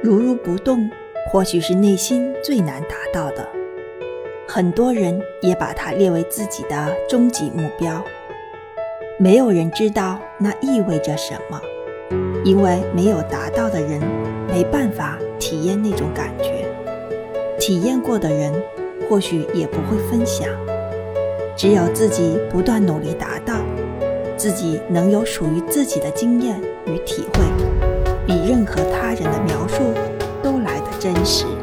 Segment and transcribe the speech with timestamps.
[0.00, 0.88] 如如不动，
[1.28, 3.48] 或许是内心最难达到的。
[4.46, 8.02] 很多人也把它列为自己的终极目标。
[9.18, 11.60] 没有人知道那意味着什么，
[12.44, 14.00] 因为没有达到的人
[14.48, 16.64] 没办法体验那种感觉。
[17.58, 18.52] 体验过的人
[19.10, 20.48] 或许也不会分享。
[21.56, 23.56] 只有自己不断努力达到，
[24.36, 27.42] 自己能有属于自己的经验与体会，
[31.28, 31.57] Peace.